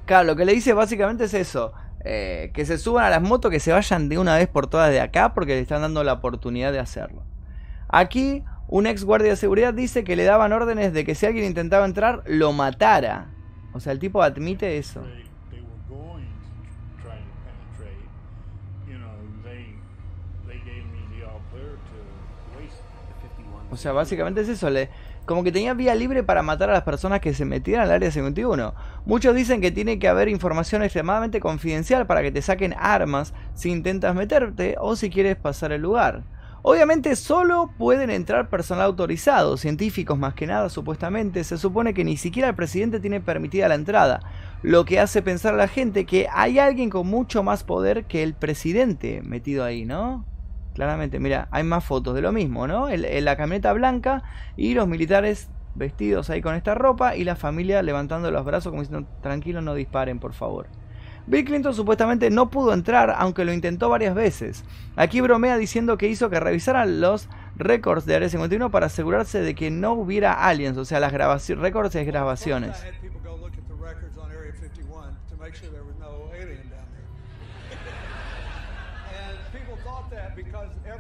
Claro, 0.05 0.23
lo 0.25 0.35
que 0.35 0.45
le 0.45 0.53
dice 0.53 0.73
básicamente 0.73 1.25
es 1.25 1.33
eso. 1.35 1.73
Eh, 2.03 2.51
que 2.53 2.65
se 2.65 2.77
suban 2.77 3.05
a 3.05 3.09
las 3.09 3.21
motos, 3.21 3.51
que 3.51 3.59
se 3.59 3.71
vayan 3.71 4.09
de 4.09 4.17
una 4.17 4.37
vez 4.37 4.47
por 4.47 4.67
todas 4.67 4.89
de 4.89 5.01
acá 5.01 5.33
porque 5.33 5.53
le 5.53 5.59
están 5.59 5.81
dando 5.81 6.03
la 6.03 6.13
oportunidad 6.13 6.71
de 6.71 6.79
hacerlo. 6.79 7.23
Aquí, 7.89 8.43
un 8.67 8.87
ex 8.87 9.03
guardia 9.03 9.31
de 9.31 9.35
seguridad 9.35 9.73
dice 9.73 10.03
que 10.03 10.15
le 10.15 10.23
daban 10.23 10.51
órdenes 10.51 10.93
de 10.93 11.05
que 11.05 11.13
si 11.13 11.25
alguien 11.25 11.45
intentaba 11.45 11.85
entrar, 11.85 12.23
lo 12.25 12.53
matara. 12.53 13.27
O 13.73 13.79
sea, 13.79 13.91
el 13.91 13.99
tipo 13.99 14.23
admite 14.23 14.77
eso. 14.77 15.03
O 23.69 23.75
sea, 23.75 23.91
básicamente 23.91 24.41
es 24.41 24.49
eso. 24.49 24.69
Le, 24.69 24.89
como 25.25 25.43
que 25.43 25.51
tenía 25.51 25.73
vía 25.73 25.93
libre 25.93 26.23
para 26.23 26.41
matar 26.41 26.69
a 26.69 26.73
las 26.73 26.83
personas 26.83 27.19
que 27.19 27.33
se 27.33 27.45
metieran 27.45 27.85
al 27.85 27.91
área 27.91 28.11
51. 28.11 28.73
Muchos 29.05 29.35
dicen 29.35 29.61
que 29.61 29.71
tiene 29.71 29.99
que 29.99 30.07
haber 30.07 30.29
información 30.29 30.83
extremadamente 30.83 31.39
confidencial 31.39 32.07
para 32.07 32.21
que 32.21 32.31
te 32.31 32.41
saquen 32.41 32.73
armas 32.77 33.33
si 33.53 33.69
intentas 33.69 34.15
meterte 34.15 34.75
o 34.79 34.95
si 34.95 35.09
quieres 35.09 35.35
pasar 35.35 35.73
el 35.73 35.81
lugar. 35.81 36.23
Obviamente 36.63 37.15
solo 37.15 37.71
pueden 37.77 38.09
entrar 38.09 38.49
personal 38.49 38.85
autorizado, 38.85 39.57
científicos 39.57 40.17
más 40.17 40.33
que 40.33 40.47
nada 40.47 40.69
supuestamente, 40.69 41.43
se 41.43 41.57
supone 41.57 41.93
que 41.93 42.03
ni 42.03 42.17
siquiera 42.17 42.49
el 42.49 42.55
presidente 42.55 42.99
tiene 42.99 43.21
permitida 43.21 43.69
la 43.69 43.75
entrada, 43.75 44.19
lo 44.63 44.83
que 44.83 44.99
hace 44.99 45.21
pensar 45.21 45.53
a 45.53 45.57
la 45.57 45.67
gente 45.67 46.05
que 46.05 46.27
hay 46.33 46.59
alguien 46.59 46.89
con 46.89 47.07
mucho 47.07 47.43
más 47.43 47.63
poder 47.63 48.05
que 48.05 48.23
el 48.23 48.33
presidente 48.33 49.21
metido 49.23 49.63
ahí, 49.63 49.85
¿no? 49.85 50.25
Claramente, 50.77 51.19
mira, 51.19 51.47
hay 51.49 51.63
más 51.63 51.83
fotos 51.83 52.13
de 52.13 52.21
lo 52.21 52.31
mismo, 52.31 52.67
¿no? 52.67 52.87
En 52.87 53.25
la 53.25 53.35
camioneta 53.35 53.73
blanca 53.73 54.21
y 54.55 54.75
los 54.75 54.87
militares 54.87 55.49
vestidos 55.73 56.29
ahí 56.29 56.39
con 56.39 56.53
esta 56.53 56.75
ropa 56.75 57.15
y 57.15 57.23
la 57.23 57.35
familia 57.35 57.81
levantando 57.81 58.29
los 58.29 58.45
brazos 58.45 58.69
como 58.69 58.83
diciendo, 58.83 59.09
tranquilo, 59.23 59.59
no 59.61 59.73
disparen, 59.73 60.19
por 60.19 60.33
favor. 60.33 60.67
Bill 61.25 61.45
Clinton 61.45 61.73
supuestamente 61.73 62.29
no 62.29 62.51
pudo 62.51 62.73
entrar, 62.73 63.15
aunque 63.17 63.43
lo 63.43 63.53
intentó 63.53 63.89
varias 63.89 64.13
veces. 64.13 64.63
Aquí 64.95 65.19
bromea 65.19 65.57
diciendo 65.57 65.97
que 65.97 66.09
hizo 66.09 66.29
que 66.29 66.39
revisaran 66.39 67.01
los 67.01 67.27
récords 67.55 68.05
de 68.05 68.13
Área 68.13 68.29
51 68.29 68.69
para 68.69 68.85
asegurarse 68.85 69.41
de 69.41 69.55
que 69.55 69.71
no 69.71 69.93
hubiera 69.93 70.47
aliens, 70.47 70.77
o 70.77 70.85
sea, 70.85 70.99
las 70.99 71.11
grabaciones, 71.11 71.59
récords 71.59 71.95
y 71.95 72.03
grabaciones. 72.03 72.77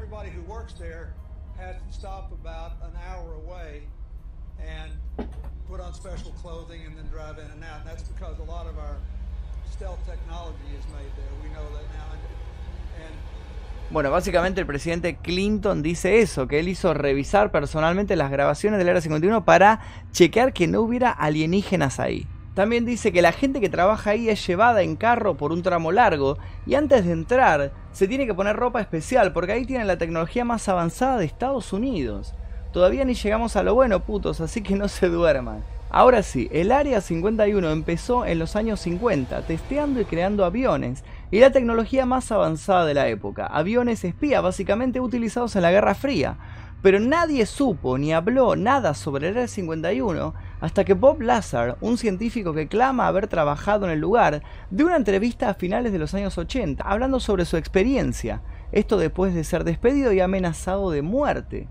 Everybody 0.07 0.29
who 0.29 0.41
works 0.43 0.73
there 0.79 1.13
has 1.57 1.75
to 1.75 1.91
stop 1.91 2.31
about 2.31 2.71
an 2.83 2.93
hour 3.09 3.33
away 3.43 3.81
and 4.65 4.89
put 5.69 5.81
on 5.81 5.93
special 5.93 6.31
clothing 6.41 6.85
and 6.85 6.95
then 6.95 7.05
drive 7.11 7.37
in 7.39 7.51
and 7.51 7.61
out. 7.61 7.81
And 7.81 7.89
that's 7.89 8.03
because 8.03 8.39
a 8.39 8.49
lot 8.49 8.67
of 8.67 8.77
our 8.77 8.95
stealth 9.69 9.99
technology 10.05 10.71
is 10.79 10.85
made 10.93 11.11
there. 11.17 11.33
We 11.43 11.49
know 11.49 11.67
that 11.75 11.83
now. 11.91 12.13
And, 13.03 13.13
Bueno, 13.89 14.09
básicamente 14.09 14.61
el 14.61 14.67
presidente 14.67 15.17
Clinton 15.17 15.83
dice 15.83 16.21
eso, 16.21 16.47
que 16.47 16.59
él 16.59 16.69
hizo 16.69 16.93
revisar 16.93 17.51
personalmente 17.51 18.15
las 18.15 18.31
grabaciones 18.31 18.79
del 18.79 18.87
Área 18.87 19.01
51 19.01 19.43
para 19.43 19.81
chequear 20.13 20.53
que 20.53 20.67
no 20.67 20.81
hubiera 20.81 21.11
alienígenas 21.11 21.99
ahí. 21.99 22.27
También 22.53 22.85
dice 22.85 23.11
que 23.11 23.21
la 23.21 23.33
gente 23.33 23.61
que 23.61 23.69
trabaja 23.69 24.11
ahí 24.11 24.29
es 24.29 24.47
llevada 24.47 24.81
en 24.81 24.95
carro 24.95 25.35
por 25.35 25.51
un 25.51 25.63
tramo 25.63 25.91
largo 25.91 26.37
y 26.65 26.75
antes 26.75 27.05
de 27.05 27.11
entrar 27.11 27.71
se 27.97 28.07
tiene 28.07 28.27
que 28.27 28.35
poner 28.35 28.55
ropa 28.55 28.79
especial 28.79 29.33
porque 29.33 29.53
ahí 29.53 29.65
tienen 29.65 29.87
la 29.87 29.97
tecnología 29.97 30.45
más 30.45 30.69
avanzada 30.69 31.17
de 31.17 31.25
Estados 31.25 31.73
Unidos. 31.73 32.35
Todavía 32.71 33.03
ni 33.03 33.15
llegamos 33.15 33.55
a 33.55 33.63
lo 33.63 33.73
bueno, 33.73 34.01
putos, 34.01 34.39
así 34.39 34.61
que 34.61 34.75
no 34.75 34.87
se 34.87 35.09
duerman. 35.09 35.63
Ahora 35.89 36.21
sí, 36.21 36.47
el 36.51 36.71
Área 36.71 37.01
51 37.01 37.71
empezó 37.71 38.23
en 38.23 38.37
los 38.37 38.55
años 38.55 38.81
50, 38.81 39.41
testeando 39.47 39.99
y 39.99 40.05
creando 40.05 40.45
aviones, 40.45 41.03
y 41.31 41.39
la 41.39 41.49
tecnología 41.49 42.05
más 42.05 42.31
avanzada 42.31 42.85
de 42.85 42.93
la 42.93 43.07
época, 43.07 43.47
aviones 43.47 44.03
espía 44.03 44.41
básicamente 44.41 44.99
utilizados 44.99 45.55
en 45.55 45.63
la 45.63 45.71
Guerra 45.71 45.95
Fría. 45.95 46.37
Pero 46.83 46.99
nadie 46.99 47.47
supo 47.47 47.97
ni 47.97 48.13
habló 48.13 48.55
nada 48.55 48.93
sobre 48.93 49.29
el 49.29 49.37
Área 49.37 49.47
51 49.47 50.35
hasta 50.59 50.83
que 50.83 50.93
Bob 50.93 51.21
Lazar, 51.21 51.77
un 51.81 51.97
científico 51.97 52.53
que 52.53 52.67
clama 52.67 53.07
haber 53.07 53.27
trabajado 53.27 53.85
en 53.85 53.91
el 53.91 53.99
lugar, 53.99 54.41
dio 54.69 54.87
una 54.87 54.95
entrevista 54.95 55.49
a 55.49 55.53
finales 55.53 55.91
de 55.91 55.99
los 55.99 56.13
años 56.13 56.37
80 56.37 56.83
hablando 56.83 57.19
sobre 57.19 57.45
su 57.45 57.57
experiencia, 57.57 58.41
esto 58.71 58.97
después 58.97 59.33
de 59.33 59.43
ser 59.43 59.63
despedido 59.63 60.11
y 60.13 60.19
amenazado 60.19 60.91
de 60.91 61.01
muerte. 61.01 61.67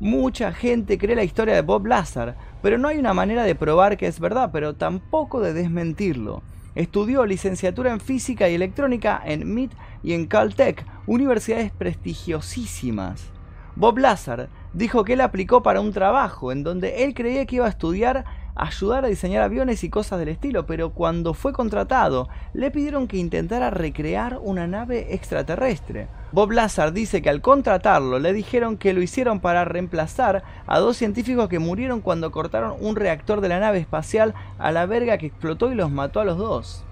Mucha 0.00 0.52
gente 0.52 0.98
cree 0.98 1.16
la 1.16 1.24
historia 1.24 1.54
de 1.54 1.62
Bob 1.62 1.86
Lazar, 1.86 2.36
pero 2.62 2.78
no 2.78 2.88
hay 2.88 2.98
una 2.98 3.14
manera 3.14 3.44
de 3.44 3.54
probar 3.54 3.96
que 3.96 4.06
es 4.06 4.20
verdad, 4.20 4.50
pero 4.52 4.74
tampoco 4.74 5.40
de 5.40 5.52
desmentirlo. 5.52 6.42
Estudió 6.74 7.24
licenciatura 7.24 7.92
en 7.92 8.00
física 8.00 8.48
y 8.48 8.54
electrónica 8.54 9.22
en 9.24 9.54
MIT 9.54 9.72
y 10.02 10.12
en 10.14 10.26
Caltech, 10.26 10.84
universidades 11.06 11.70
prestigiosísimas. 11.70 13.33
Bob 13.76 13.98
Lazar 13.98 14.48
dijo 14.72 15.04
que 15.04 15.14
él 15.14 15.20
aplicó 15.20 15.62
para 15.64 15.80
un 15.80 15.92
trabajo 15.92 16.52
en 16.52 16.62
donde 16.62 17.02
él 17.04 17.12
creía 17.12 17.44
que 17.44 17.56
iba 17.56 17.66
a 17.66 17.70
estudiar 17.70 18.24
ayudar 18.54 19.04
a 19.04 19.08
diseñar 19.08 19.42
aviones 19.42 19.82
y 19.82 19.90
cosas 19.90 20.20
del 20.20 20.28
estilo, 20.28 20.64
pero 20.64 20.90
cuando 20.90 21.34
fue 21.34 21.52
contratado 21.52 22.28
le 22.52 22.70
pidieron 22.70 23.08
que 23.08 23.16
intentara 23.16 23.70
recrear 23.70 24.38
una 24.40 24.68
nave 24.68 25.12
extraterrestre. 25.12 26.06
Bob 26.30 26.52
Lazar 26.52 26.92
dice 26.92 27.20
que 27.20 27.30
al 27.30 27.40
contratarlo 27.40 28.20
le 28.20 28.32
dijeron 28.32 28.76
que 28.76 28.92
lo 28.92 29.02
hicieron 29.02 29.40
para 29.40 29.64
reemplazar 29.64 30.44
a 30.66 30.78
dos 30.78 30.96
científicos 30.96 31.48
que 31.48 31.58
murieron 31.58 32.00
cuando 32.00 32.30
cortaron 32.30 32.76
un 32.78 32.94
reactor 32.94 33.40
de 33.40 33.48
la 33.48 33.58
nave 33.58 33.78
espacial 33.78 34.34
a 34.58 34.70
la 34.70 34.86
verga 34.86 35.18
que 35.18 35.26
explotó 35.26 35.72
y 35.72 35.74
los 35.74 35.90
mató 35.90 36.20
a 36.20 36.24
los 36.24 36.38
dos. 36.38 36.84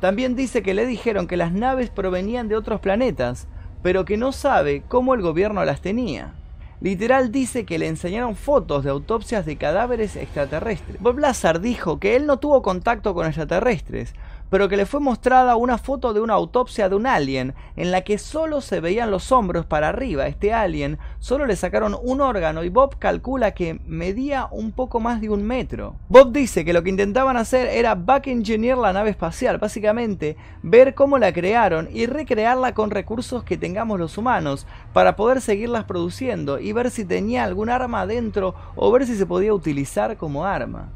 También 0.00 0.36
dice 0.36 0.62
que 0.62 0.74
le 0.74 0.86
dijeron 0.86 1.26
que 1.26 1.38
las 1.38 1.52
naves 1.52 1.88
provenían 1.90 2.48
de 2.48 2.56
otros 2.56 2.80
planetas, 2.80 3.48
pero 3.82 4.04
que 4.04 4.16
no 4.16 4.32
sabe 4.32 4.82
cómo 4.88 5.14
el 5.14 5.22
gobierno 5.22 5.64
las 5.64 5.80
tenía. 5.80 6.34
Literal 6.80 7.32
dice 7.32 7.64
que 7.64 7.78
le 7.78 7.88
enseñaron 7.88 8.36
fotos 8.36 8.84
de 8.84 8.90
autopsias 8.90 9.44
de 9.44 9.56
cadáveres 9.56 10.14
extraterrestres. 10.14 11.00
Bob 11.00 11.18
Lazar 11.18 11.60
dijo 11.60 11.98
que 11.98 12.14
él 12.14 12.26
no 12.26 12.38
tuvo 12.38 12.62
contacto 12.62 13.14
con 13.14 13.26
extraterrestres, 13.26 14.14
pero 14.50 14.68
que 14.68 14.76
le 14.76 14.86
fue 14.86 15.00
mostrada 15.00 15.56
una 15.56 15.78
foto 15.78 16.12
de 16.12 16.20
una 16.20 16.34
autopsia 16.34 16.88
de 16.88 16.96
un 16.96 17.06
alien 17.06 17.54
en 17.76 17.90
la 17.90 18.02
que 18.02 18.18
solo 18.18 18.60
se 18.60 18.80
veían 18.80 19.10
los 19.10 19.32
hombros 19.32 19.66
para 19.66 19.88
arriba. 19.88 20.26
Este 20.26 20.52
alien 20.52 20.98
solo 21.18 21.46
le 21.46 21.56
sacaron 21.56 21.96
un 22.02 22.20
órgano 22.20 22.64
y 22.64 22.68
Bob 22.68 22.98
calcula 22.98 23.52
que 23.52 23.80
medía 23.86 24.48
un 24.50 24.72
poco 24.72 25.00
más 25.00 25.20
de 25.20 25.30
un 25.30 25.42
metro. 25.42 25.96
Bob 26.08 26.32
dice 26.32 26.64
que 26.64 26.72
lo 26.72 26.82
que 26.82 26.90
intentaban 26.90 27.36
hacer 27.36 27.68
era 27.68 27.94
back 27.94 28.28
engineer 28.28 28.78
la 28.78 28.92
nave 28.92 29.10
espacial, 29.10 29.58
básicamente 29.58 30.36
ver 30.62 30.94
cómo 30.94 31.18
la 31.18 31.32
crearon 31.32 31.88
y 31.92 32.06
recrearla 32.06 32.74
con 32.74 32.90
recursos 32.90 33.44
que 33.44 33.56
tengamos 33.56 33.98
los 33.98 34.18
humanos 34.18 34.66
para 34.92 35.16
poder 35.16 35.40
seguirlas 35.40 35.84
produciendo 35.84 36.58
y 36.58 36.72
ver 36.72 36.90
si 36.90 37.04
tenía 37.04 37.44
algún 37.44 37.70
arma 37.70 38.02
adentro 38.02 38.54
o 38.76 38.90
ver 38.90 39.06
si 39.06 39.16
se 39.16 39.26
podía 39.26 39.54
utilizar 39.54 40.16
como 40.16 40.44
arma 40.44 40.88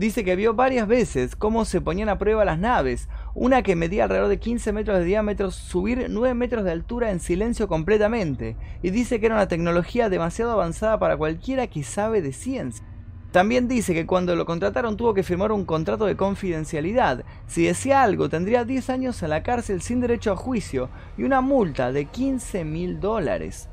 dice 0.00 0.24
que 0.24 0.34
vio 0.34 0.54
varias 0.54 0.88
veces 0.88 1.36
cómo 1.36 1.66
se 1.66 1.82
ponían 1.82 2.08
a 2.08 2.16
prueba 2.16 2.46
las 2.46 2.58
naves, 2.58 3.10
una 3.34 3.62
que 3.62 3.76
medía 3.76 4.04
alrededor 4.04 4.28
de 4.28 4.38
15 4.38 4.72
metros 4.72 4.98
de 4.98 5.04
diámetro, 5.04 5.50
subir 5.50 6.06
9 6.08 6.32
metros 6.32 6.64
de 6.64 6.70
altura 6.70 7.10
en 7.10 7.20
silencio 7.20 7.68
completamente, 7.68 8.56
y 8.82 8.90
dice 8.90 9.20
que 9.20 9.26
era 9.26 9.34
una 9.34 9.48
tecnología 9.48 10.08
demasiado 10.08 10.52
avanzada 10.52 10.98
para 10.98 11.18
cualquiera 11.18 11.66
que 11.66 11.84
sabe 11.84 12.22
de 12.22 12.32
ciencia. 12.32 12.82
También 13.30 13.68
dice 13.68 13.92
que 13.92 14.06
cuando 14.06 14.34
lo 14.36 14.46
contrataron 14.46 14.96
tuvo 14.96 15.12
que 15.12 15.22
firmar 15.22 15.52
un 15.52 15.66
contrato 15.66 16.06
de 16.06 16.16
confidencialidad. 16.16 17.22
Si 17.46 17.64
decía 17.64 18.02
algo, 18.02 18.30
tendría 18.30 18.64
10 18.64 18.88
años 18.88 19.22
en 19.22 19.28
la 19.28 19.42
cárcel 19.42 19.82
sin 19.82 20.00
derecho 20.00 20.32
a 20.32 20.36
juicio 20.36 20.88
y 21.18 21.24
una 21.24 21.42
multa 21.42 21.92
de 21.92 22.06
15 22.06 22.64
mil 22.64 23.00
dólares. 23.00 23.68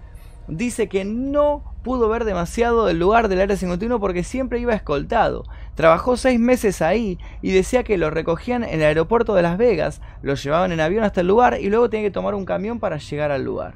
Dice 0.48 0.88
que 0.88 1.04
no 1.04 1.74
pudo 1.84 2.08
ver 2.08 2.24
demasiado 2.24 2.86
del 2.86 3.00
lugar 3.00 3.28
del 3.28 3.42
Área 3.42 3.58
51 3.58 4.00
porque 4.00 4.24
siempre 4.24 4.60
iba 4.60 4.74
escoltado. 4.74 5.44
Trabajó 5.78 6.18
seis 6.18 6.40
meses 6.40 6.82
ahí 6.82 7.20
y 7.44 7.52
decía 7.52 7.84
que 7.84 8.00
lo 8.00 8.10
recogían 8.10 8.64
en 8.64 8.80
el 8.80 8.88
aeropuerto 8.88 9.36
de 9.36 9.44
Las 9.44 9.60
Vegas, 9.60 10.02
lo 10.24 10.34
llevaban 10.34 10.72
en 10.72 10.80
avión 10.80 11.04
hasta 11.04 11.22
el 11.22 11.28
lugar 11.28 11.60
y 11.62 11.70
luego 11.70 11.88
tenía 11.88 12.08
que 12.08 12.12
tomar 12.12 12.34
un 12.34 12.46
camión 12.46 12.80
para 12.80 12.98
llegar 12.98 13.30
al 13.30 13.44
lugar. 13.44 13.76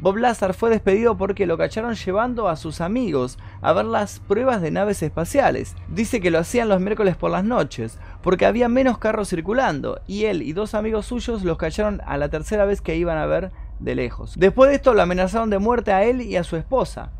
Bob 0.00 0.16
Lazar 0.16 0.54
fue 0.54 0.70
despedido 0.70 1.16
porque 1.16 1.46
lo 1.46 1.56
cacharon 1.56 1.94
llevando 1.94 2.48
a 2.48 2.56
sus 2.56 2.80
amigos 2.80 3.38
a 3.62 3.72
ver 3.72 3.84
las 3.84 4.18
pruebas 4.18 4.60
de 4.60 4.72
naves 4.72 5.04
espaciales. 5.04 5.76
Dice 5.86 6.20
que 6.20 6.32
lo 6.32 6.40
hacían 6.40 6.68
los 6.68 6.80
miércoles 6.80 7.14
por 7.14 7.30
las 7.30 7.44
noches, 7.44 8.00
porque 8.22 8.44
había 8.44 8.68
menos 8.68 8.98
carros 8.98 9.28
circulando, 9.28 10.00
y 10.08 10.24
él 10.24 10.42
y 10.42 10.52
dos 10.52 10.74
amigos 10.74 11.06
suyos 11.06 11.44
los 11.44 11.58
cacharon 11.58 12.00
a 12.06 12.16
la 12.16 12.28
tercera 12.28 12.64
vez 12.64 12.80
que 12.80 12.96
iban 12.96 13.18
a 13.18 13.26
ver 13.26 13.52
de 13.78 13.94
lejos. 13.94 14.34
Después 14.36 14.70
de 14.70 14.76
esto 14.76 14.94
lo 14.94 15.02
amenazaron 15.02 15.48
de 15.48 15.60
muerte 15.60 15.92
a 15.92 16.02
él 16.02 16.22
y 16.22 16.34
a 16.34 16.42
su 16.42 16.56
esposa. 16.56 17.12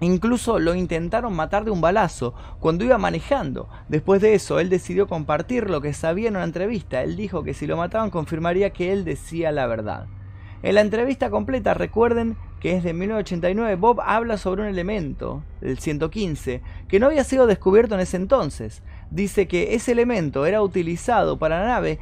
Incluso 0.00 0.58
lo 0.58 0.74
intentaron 0.74 1.34
matar 1.34 1.64
de 1.64 1.70
un 1.70 1.82
balazo 1.82 2.34
cuando 2.58 2.84
iba 2.84 2.96
manejando. 2.96 3.68
Después 3.88 4.22
de 4.22 4.34
eso, 4.34 4.58
él 4.58 4.70
decidió 4.70 5.06
compartir 5.06 5.68
lo 5.68 5.82
que 5.82 5.92
sabía 5.92 6.28
en 6.28 6.36
una 6.36 6.44
entrevista. 6.44 7.02
Él 7.02 7.16
dijo 7.16 7.42
que 7.42 7.54
si 7.54 7.66
lo 7.66 7.76
mataban 7.76 8.10
confirmaría 8.10 8.70
que 8.70 8.92
él 8.92 9.04
decía 9.04 9.52
la 9.52 9.66
verdad. 9.66 10.06
En 10.62 10.74
la 10.74 10.82
entrevista 10.82 11.30
completa, 11.30 11.74
recuerden 11.74 12.36
que 12.60 12.76
es 12.76 12.84
de 12.84 12.92
1989, 12.92 13.76
Bob 13.76 14.00
habla 14.04 14.36
sobre 14.36 14.62
un 14.62 14.68
elemento, 14.68 15.42
el 15.62 15.78
115, 15.78 16.60
que 16.88 17.00
no 17.00 17.06
había 17.06 17.24
sido 17.24 17.46
descubierto 17.46 17.94
en 17.94 18.02
ese 18.02 18.18
entonces. 18.18 18.82
Dice 19.10 19.48
que 19.48 19.74
ese 19.74 19.92
elemento 19.92 20.44
era 20.44 20.60
utilizado 20.60 21.38
para 21.38 21.60
la 21.60 21.68
nave 21.68 21.98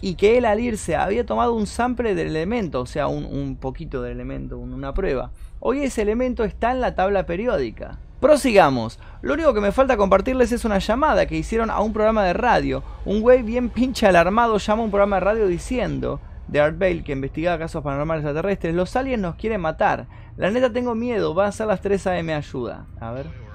y 0.00 0.14
que 0.14 0.38
él 0.38 0.44
al 0.44 0.60
irse 0.60 0.96
había 0.96 1.26
tomado 1.26 1.54
un 1.54 1.66
sample 1.66 2.14
del 2.14 2.28
elemento, 2.28 2.80
o 2.80 2.86
sea, 2.86 3.06
un, 3.06 3.56
poquito 3.56 4.02
del 4.02 4.12
elemento, 4.12 4.58
una 4.58 4.94
prueba. 4.94 5.30
Hoy 5.60 5.82
ese 5.82 6.02
elemento 6.02 6.44
está 6.44 6.72
en 6.72 6.80
la 6.80 6.94
tabla 6.94 7.26
periódica. 7.26 7.98
Prosigamos. 8.20 8.98
Lo 9.22 9.34
único 9.34 9.54
que 9.54 9.60
me 9.60 9.72
falta 9.72 9.96
compartirles 9.96 10.52
es 10.52 10.64
una 10.64 10.78
llamada 10.78 11.26
que 11.26 11.36
hicieron 11.36 11.70
a 11.70 11.80
un 11.80 11.92
programa 11.92 12.24
de 12.24 12.34
radio. 12.34 12.82
Un 13.04 13.20
güey 13.20 13.42
bien 13.42 13.70
pinche 13.70 14.06
alarmado 14.06 14.58
llama 14.58 14.82
a 14.82 14.84
un 14.84 14.90
programa 14.90 15.16
de 15.16 15.20
radio 15.20 15.46
diciendo 15.46 16.20
de 16.46 16.60
Art 16.60 16.78
Bale 16.78 17.02
que 17.02 17.12
investigaba 17.12 17.58
casos 17.58 17.82
paranormales 17.82 18.24
extraterrestres. 18.24 18.74
Los 18.74 18.94
aliens 18.96 19.22
nos 19.22 19.36
quieren 19.36 19.60
matar. 19.60 20.06
La 20.36 20.50
neta 20.50 20.72
tengo 20.72 20.94
miedo. 20.94 21.34
Va 21.34 21.46
a 21.46 21.52
ser 21.52 21.68
las 21.68 21.80
3 21.80 22.06
AM 22.08 22.28
ayuda. 22.30 22.86
A 23.00 23.12
ver. 23.12 23.49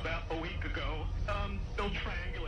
about 0.00 0.22
a 0.30 0.40
week 0.40 0.64
ago. 0.64 1.04
Um, 1.28 1.60
Bill 1.76 1.90
Trang 1.90 2.39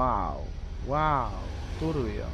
Wow, 0.00 0.46
wow, 0.88 1.28
turbio. 1.78 2.24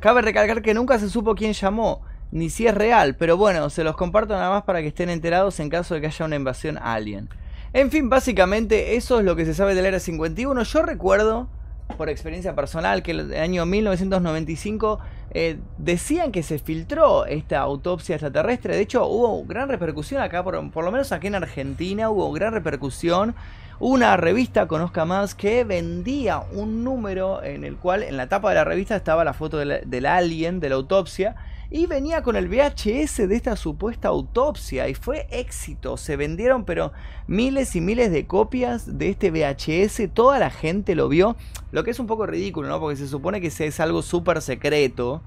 Cabe 0.00 0.22
recalcar 0.22 0.62
que 0.62 0.72
nunca 0.72 0.98
se 0.98 1.10
supo 1.10 1.34
quién 1.34 1.52
llamó, 1.52 2.00
ni 2.30 2.48
si 2.48 2.66
es 2.66 2.74
real, 2.74 3.14
pero 3.14 3.36
bueno, 3.36 3.68
se 3.68 3.84
los 3.84 3.94
comparto 3.94 4.32
nada 4.32 4.48
más 4.48 4.62
para 4.62 4.80
que 4.80 4.86
estén 4.86 5.10
enterados 5.10 5.60
en 5.60 5.68
caso 5.68 5.94
de 5.94 6.00
que 6.00 6.06
haya 6.06 6.24
una 6.24 6.36
invasión 6.36 6.78
alien. 6.78 7.28
En 7.74 7.90
fin, 7.90 8.08
básicamente 8.08 8.96
eso 8.96 9.18
es 9.18 9.26
lo 9.26 9.36
que 9.36 9.44
se 9.44 9.52
sabe 9.52 9.74
del 9.74 9.84
Era 9.84 10.00
51. 10.00 10.62
Yo 10.62 10.80
recuerdo, 10.80 11.50
por 11.98 12.08
experiencia 12.08 12.54
personal, 12.54 13.02
que 13.02 13.10
el 13.10 13.34
año 13.34 13.66
1995 13.66 14.98
eh, 15.32 15.58
decían 15.76 16.32
que 16.32 16.42
se 16.42 16.58
filtró 16.58 17.26
esta 17.26 17.58
autopsia 17.58 18.14
extraterrestre. 18.14 18.76
De 18.76 18.80
hecho, 18.80 19.06
hubo 19.06 19.44
gran 19.44 19.68
repercusión 19.68 20.22
acá, 20.22 20.42
por 20.42 20.84
lo 20.84 20.90
menos 20.90 21.12
aquí 21.12 21.26
en 21.26 21.34
Argentina, 21.34 22.08
hubo 22.08 22.32
gran 22.32 22.54
repercusión 22.54 23.34
una 23.80 24.16
revista, 24.16 24.66
Conozca 24.66 25.04
Más, 25.04 25.36
que 25.36 25.62
vendía 25.62 26.42
un 26.52 26.82
número 26.82 27.42
en 27.44 27.62
el 27.62 27.76
cual 27.76 28.02
en 28.02 28.16
la 28.16 28.28
tapa 28.28 28.48
de 28.48 28.56
la 28.56 28.64
revista 28.64 28.96
estaba 28.96 29.22
la 29.22 29.34
foto 29.34 29.58
del, 29.58 30.06
alien, 30.06 30.58
de 30.58 30.68
la 30.68 30.74
autopsia, 30.74 31.36
y 31.70 31.86
venía 31.86 32.22
con 32.22 32.34
el 32.34 32.48
VHS 32.48 33.28
de 33.28 33.36
esta 33.36 33.54
supuesta 33.54 34.08
autopsia 34.08 34.88
y 34.88 34.94
fue 34.94 35.28
éxito. 35.30 35.96
Se 35.96 36.16
vendieron 36.16 36.64
pero 36.64 36.92
miles 37.26 37.76
y 37.76 37.80
miles 37.80 38.10
de 38.10 38.26
copias 38.26 38.98
de 38.98 39.10
este 39.10 39.30
VHS, 39.30 40.12
toda 40.12 40.38
la 40.38 40.50
gente 40.50 40.94
lo 40.94 41.08
vio, 41.08 41.36
lo 41.70 41.84
que 41.84 41.90
es 41.92 42.00
un 42.00 42.06
poco 42.06 42.26
ridículo, 42.26 42.68
¿no? 42.68 42.80
Porque 42.80 42.96
se 42.96 43.06
supone 43.06 43.40
que 43.40 43.48
es 43.48 43.80
algo 43.80 44.02
súper 44.02 44.42
secreto. 44.42 45.22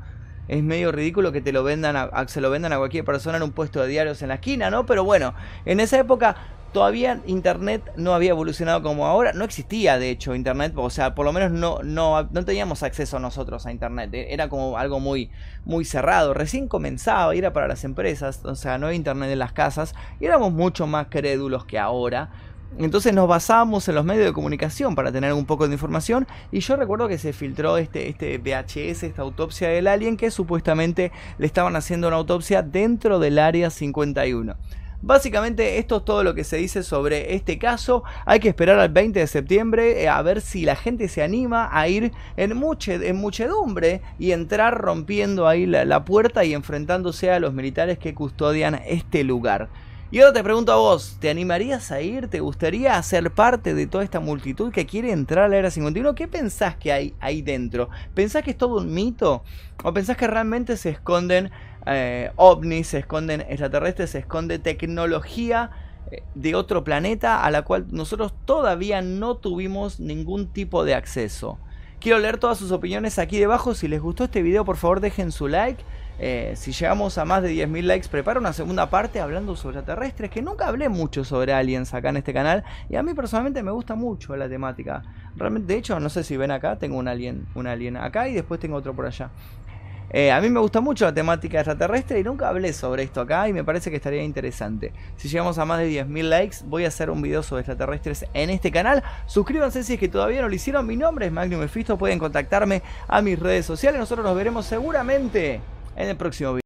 Es 0.47 0.63
medio 0.63 0.91
ridículo 0.91 1.31
que 1.31 1.39
te 1.39 1.53
lo 1.53 1.63
vendan 1.63 1.95
a, 1.95 2.27
se 2.27 2.41
lo 2.41 2.49
vendan 2.49 2.73
a 2.73 2.77
cualquier 2.77 3.05
persona 3.05 3.37
en 3.37 3.43
un 3.43 3.51
puesto 3.51 3.81
de 3.81 3.87
diarios 3.87 4.21
en 4.21 4.29
la 4.29 4.35
esquina, 4.35 4.69
¿no? 4.69 4.85
Pero 4.85 5.05
bueno, 5.05 5.33
en 5.63 5.79
esa 5.79 5.99
época 5.99 6.35
todavía 6.71 7.21
Internet 7.25 7.91
no 7.95 8.13
había 8.13 8.31
evolucionado 8.31 8.81
como 8.81 9.05
ahora, 9.05 9.33
no 9.33 9.43
existía 9.43 9.97
de 9.97 10.09
hecho 10.09 10.35
Internet, 10.35 10.73
o 10.75 10.89
sea, 10.89 11.15
por 11.15 11.25
lo 11.25 11.33
menos 11.33 11.51
no, 11.51 11.79
no, 11.83 12.23
no 12.31 12.45
teníamos 12.45 12.83
acceso 12.83 13.19
nosotros 13.19 13.65
a 13.65 13.71
Internet, 13.71 14.13
e, 14.13 14.33
era 14.33 14.49
como 14.49 14.77
algo 14.77 14.99
muy, 14.99 15.29
muy 15.65 15.85
cerrado, 15.85 16.33
recién 16.33 16.67
comenzaba, 16.67 17.33
era 17.35 17.53
para 17.53 17.67
las 17.67 17.83
empresas, 17.83 18.41
o 18.43 18.55
sea, 18.55 18.77
no 18.77 18.87
había 18.87 18.97
Internet 18.97 19.31
en 19.31 19.39
las 19.39 19.53
casas, 19.53 19.93
y 20.19 20.25
éramos 20.25 20.53
mucho 20.53 20.87
más 20.87 21.07
crédulos 21.07 21.65
que 21.65 21.79
ahora. 21.79 22.29
Entonces 22.77 23.13
nos 23.13 23.27
basábamos 23.27 23.85
en 23.89 23.95
los 23.95 24.05
medios 24.05 24.25
de 24.25 24.31
comunicación 24.31 24.95
para 24.95 25.11
tener 25.11 25.33
un 25.33 25.45
poco 25.45 25.67
de 25.67 25.73
información 25.73 26.25
y 26.53 26.61
yo 26.61 26.77
recuerdo 26.77 27.09
que 27.09 27.17
se 27.17 27.33
filtró 27.33 27.77
este, 27.77 28.07
este 28.07 28.37
VHS, 28.37 29.03
esta 29.03 29.23
autopsia 29.23 29.67
del 29.67 29.87
alien 29.87 30.15
que 30.15 30.31
supuestamente 30.31 31.11
le 31.37 31.45
estaban 31.47 31.75
haciendo 31.75 32.07
una 32.07 32.15
autopsia 32.15 32.61
dentro 32.61 33.19
del 33.19 33.39
área 33.39 33.69
51. 33.69 34.55
Básicamente 35.03 35.79
esto 35.79 35.97
es 35.97 36.05
todo 36.05 36.23
lo 36.23 36.35
que 36.35 36.43
se 36.43 36.57
dice 36.57 36.83
sobre 36.83 37.33
este 37.33 37.57
caso. 37.57 38.03
Hay 38.25 38.39
que 38.39 38.49
esperar 38.49 38.77
al 38.77 38.89
20 38.89 39.19
de 39.19 39.27
septiembre 39.27 40.03
eh, 40.03 40.07
a 40.07 40.21
ver 40.21 40.41
si 40.41 40.63
la 40.63 40.75
gente 40.75 41.07
se 41.07 41.23
anima 41.23 41.69
a 41.71 41.87
ir 41.87 42.11
en, 42.37 42.51
en 42.51 43.15
muchedumbre 43.15 44.01
y 44.19 44.31
entrar 44.31 44.77
rompiendo 44.77 45.47
ahí 45.47 45.65
la 45.65 46.05
puerta 46.05 46.45
y 46.45 46.53
enfrentándose 46.53 47.31
a 47.31 47.39
los 47.39 47.53
militares 47.53 47.97
que 47.97 48.13
custodian 48.13 48.75
este 48.85 49.23
lugar. 49.23 49.69
Y 50.13 50.19
ahora 50.19 50.33
te 50.33 50.43
pregunto 50.43 50.73
a 50.73 50.75
vos, 50.75 51.15
¿te 51.21 51.29
animarías 51.29 51.89
a 51.89 52.01
ir? 52.01 52.27
¿Te 52.27 52.41
gustaría 52.41 53.01
ser 53.01 53.31
parte 53.31 53.73
de 53.73 53.87
toda 53.87 54.03
esta 54.03 54.19
multitud 54.19 54.69
que 54.69 54.85
quiere 54.85 55.13
entrar 55.13 55.45
a 55.45 55.47
la 55.47 55.55
era 55.55 55.71
51? 55.71 56.15
¿Qué 56.15 56.27
pensás 56.27 56.75
que 56.75 56.91
hay 56.91 57.15
ahí 57.21 57.41
dentro? 57.41 57.89
¿Pensás 58.13 58.43
que 58.43 58.51
es 58.51 58.57
todo 58.57 58.79
un 58.81 58.93
mito? 58.93 59.41
¿O 59.85 59.93
pensás 59.93 60.17
que 60.17 60.27
realmente 60.27 60.75
se 60.75 60.89
esconden 60.89 61.49
eh, 61.85 62.31
ovnis, 62.35 62.87
se 62.87 62.99
esconden 62.99 63.41
extraterrestres, 63.41 64.11
se 64.11 64.19
esconde 64.19 64.59
tecnología 64.59 65.71
eh, 66.11 66.23
de 66.35 66.55
otro 66.55 66.83
planeta 66.83 67.43
a 67.43 67.51
la 67.51 67.63
cual 67.63 67.87
nosotros 67.91 68.33
todavía 68.45 69.01
no 69.01 69.37
tuvimos 69.37 69.99
ningún 69.99 70.47
tipo 70.47 70.83
de 70.85 70.95
acceso? 70.95 71.57
Quiero 71.99 72.17
leer 72.17 72.39
todas 72.39 72.57
sus 72.57 72.71
opiniones 72.71 73.19
aquí 73.19 73.37
debajo. 73.37 73.75
Si 73.75 73.87
les 73.87 74.01
gustó 74.01 74.23
este 74.23 74.41
video, 74.41 74.65
por 74.65 74.77
favor 74.77 75.01
dejen 75.01 75.31
su 75.31 75.47
like. 75.47 75.83
Eh, 76.23 76.53
si 76.55 76.71
llegamos 76.71 77.17
a 77.17 77.25
más 77.25 77.41
de 77.41 77.51
10.000 77.51 77.81
likes, 77.81 78.07
preparo 78.07 78.39
una 78.39 78.53
segunda 78.53 78.89
parte 78.89 79.19
hablando 79.19 79.55
sobre 79.55 79.79
extraterrestres, 79.79 80.29
que 80.29 80.41
nunca 80.43 80.67
hablé 80.67 80.87
mucho 80.87 81.23
sobre 81.23 81.51
aliens 81.51 81.95
acá 81.95 82.09
en 82.09 82.17
este 82.17 82.31
canal, 82.31 82.63
y 82.89 82.95
a 82.95 83.01
mí 83.01 83.15
personalmente 83.15 83.63
me 83.63 83.71
gusta 83.71 83.95
mucho 83.95 84.35
la 84.35 84.47
temática. 84.47 85.01
Realmente, 85.35 85.73
de 85.73 85.79
hecho, 85.79 85.99
no 85.99 86.09
sé 86.09 86.23
si 86.23 86.37
ven 86.37 86.51
acá, 86.51 86.77
tengo 86.77 86.97
un 86.97 87.07
alien, 87.07 87.47
un 87.55 87.65
alien 87.65 87.97
acá 87.97 88.27
y 88.27 88.33
después 88.33 88.59
tengo 88.59 88.77
otro 88.77 88.95
por 88.95 89.07
allá. 89.07 89.31
Eh, 90.13 90.29
a 90.29 90.41
mí 90.41 90.49
me 90.49 90.59
gusta 90.59 90.81
mucho 90.81 91.05
la 91.05 91.13
temática 91.13 91.59
extraterrestre 91.59 92.19
y 92.19 92.23
nunca 92.23 92.49
hablé 92.49 92.73
sobre 92.73 93.03
esto 93.03 93.21
acá 93.21 93.47
y 93.47 93.53
me 93.53 93.63
parece 93.63 93.89
que 93.89 93.95
estaría 93.95 94.21
interesante. 94.21 94.91
Si 95.15 95.29
llegamos 95.29 95.57
a 95.57 95.63
más 95.63 95.79
de 95.79 95.89
10.000 95.89 96.23
likes, 96.23 96.57
voy 96.65 96.83
a 96.83 96.89
hacer 96.89 97.09
un 97.09 97.21
video 97.21 97.43
sobre 97.43 97.61
extraterrestres 97.61 98.25
en 98.33 98.49
este 98.49 98.71
canal. 98.71 99.03
Suscríbanse 99.25 99.83
si 99.83 99.93
es 99.93 99.99
que 99.99 100.09
todavía 100.09 100.41
no 100.41 100.49
lo 100.49 100.55
hicieron. 100.55 100.85
Mi 100.85 100.97
nombre 100.97 101.27
es 101.27 101.31
Magnum 101.31 101.61
Mephisto, 101.61 101.97
pueden 101.97 102.19
contactarme 102.19 102.81
a 103.07 103.21
mis 103.21 103.39
redes 103.39 103.65
sociales. 103.65 103.99
Nosotros 103.99 104.25
nos 104.25 104.35
veremos 104.35 104.65
seguramente 104.65 105.61
en 105.95 106.09
el 106.09 106.17
próximo 106.17 106.53
video. 106.53 106.59